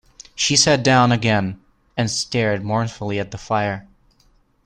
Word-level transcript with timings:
She 0.33 0.55
sat 0.55 0.83
down 0.83 1.11
again, 1.11 1.61
and 1.95 2.09
stared 2.09 2.65
mournfully 2.65 3.19
at 3.19 3.29
the 3.29 3.37
fire. 3.37 3.87